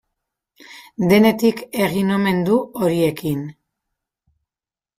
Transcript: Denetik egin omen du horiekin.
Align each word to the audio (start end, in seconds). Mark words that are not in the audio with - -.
Denetik 1.11 1.61
egin 1.89 2.11
omen 2.17 2.41
du 2.49 2.57
horiekin. 2.81 3.47